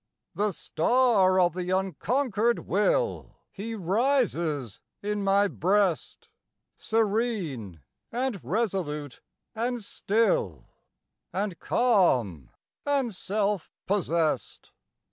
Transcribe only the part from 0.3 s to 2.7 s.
The star of the unconquered